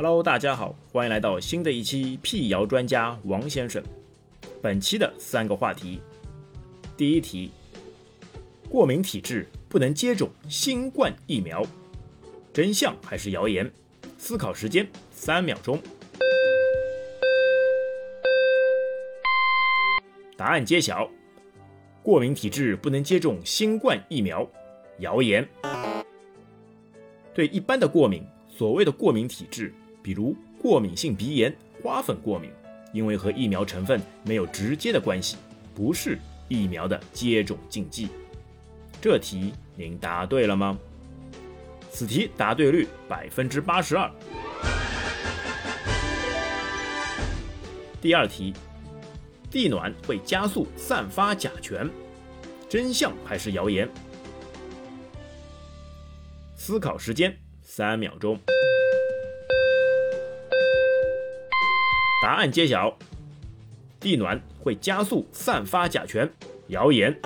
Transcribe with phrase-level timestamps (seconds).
[0.00, 3.82] Hello，大家好，欢迎来到新的一期辟谣专家王先生。
[4.62, 6.00] 本期的三个话题，
[6.96, 7.50] 第一题：
[8.70, 11.66] 过敏体质不能接种新冠疫苗，
[12.52, 13.68] 真相还是谣言？
[14.16, 15.82] 思考时间三秒钟。
[20.36, 21.10] 答案揭晓：
[22.04, 24.48] 过敏体质不能接种新冠疫苗，
[25.00, 25.48] 谣言。
[27.34, 29.74] 对一般的过敏，所谓的过敏体质，
[30.08, 32.50] 比如过敏性鼻炎、花粉过敏，
[32.94, 35.36] 因为和疫苗成分没有直接的关系，
[35.74, 38.08] 不是疫苗的接种禁忌。
[39.02, 40.78] 这题您答对了吗？
[41.90, 44.10] 此题答对率百分之八十二。
[48.00, 48.54] 第二题，
[49.50, 51.86] 地暖会加速散发甲醛，
[52.66, 53.86] 真相还是谣言？
[56.56, 58.40] 思考时间三秒钟，
[62.28, 62.94] 答案揭晓：
[63.98, 66.30] 地暖会加速散发甲醛，
[66.66, 67.18] 谣言。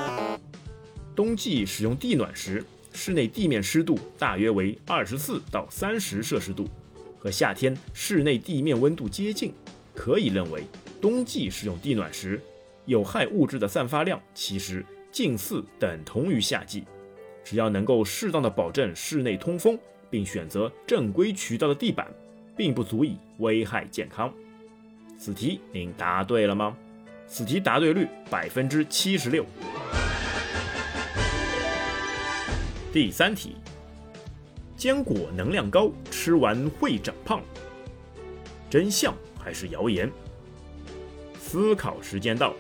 [1.13, 6.69] 冬季使用地暖时，室内地面湿度大约为二十四到三十摄氏度，
[7.19, 9.53] 和夏天室内地面温度接近，
[9.93, 10.63] 可以认为
[11.01, 12.41] 冬季使用地暖时，
[12.87, 16.85] 有害物质的散发量其实近似等同于夏季。
[17.43, 19.77] 只要能够适当的保证室内通风，
[20.09, 22.07] 并选择正规渠道的地板，
[22.57, 24.33] 并不足以危害健康。
[25.25, 26.77] 此题您答对了吗？
[27.29, 29.47] 此题答对率百分之七十六。
[32.93, 33.55] 第三题，
[34.77, 37.41] 坚果能量高，吃完会长胖，
[38.69, 40.11] 真相还是谣言？
[41.39, 42.53] 思考时间到。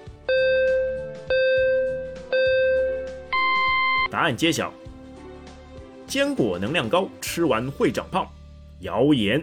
[4.09, 4.73] 答案揭晓：
[6.07, 8.25] 坚果能量高，吃完会长胖。
[8.83, 9.43] 谣言。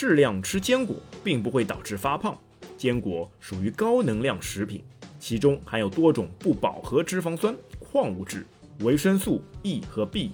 [0.00, 2.34] 适量吃坚果并不会导致发胖。
[2.78, 4.82] 坚果属于高能量食品，
[5.18, 8.46] 其中含有多种不饱和脂肪酸、矿物质、
[8.78, 10.30] 维生素 E 和 B，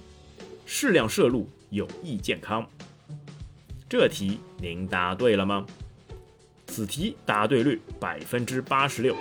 [0.66, 2.64] 适量摄入有益健康。
[3.88, 5.66] 这题您答对了吗？
[6.68, 9.16] 此题答对率百分之八十六。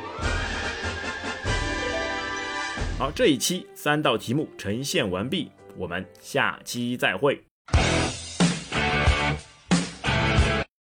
[3.00, 7.44] 好，这一期三道题目呈现完毕，我们下期再会。